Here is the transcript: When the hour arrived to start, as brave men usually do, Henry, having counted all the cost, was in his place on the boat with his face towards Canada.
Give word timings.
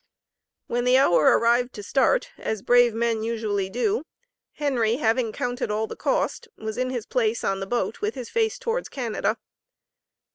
When 0.65 0.83
the 0.83 0.97
hour 0.97 1.37
arrived 1.37 1.73
to 1.73 1.83
start, 1.83 2.31
as 2.39 2.63
brave 2.63 2.95
men 2.95 3.21
usually 3.21 3.69
do, 3.69 4.01
Henry, 4.53 4.95
having 4.95 5.31
counted 5.31 5.69
all 5.69 5.85
the 5.85 5.95
cost, 5.95 6.47
was 6.57 6.75
in 6.75 6.89
his 6.89 7.05
place 7.05 7.43
on 7.43 7.59
the 7.59 7.67
boat 7.67 8.01
with 8.01 8.15
his 8.15 8.31
face 8.31 8.57
towards 8.57 8.89
Canada. 8.89 9.37